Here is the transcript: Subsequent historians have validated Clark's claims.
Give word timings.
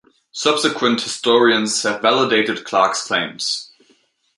Subsequent 0.31 0.99
historians 1.01 1.83
have 1.83 2.01
validated 2.01 2.63
Clark's 2.65 3.05
claims. 3.05 3.71